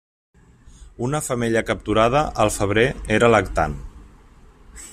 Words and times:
Una 1.07 1.19
femella 1.25 1.63
capturada 1.67 2.23
al 2.45 2.51
febrer 2.57 2.87
era 3.19 3.31
lactant. 3.35 3.77